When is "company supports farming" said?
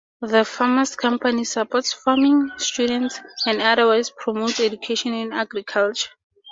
0.95-2.53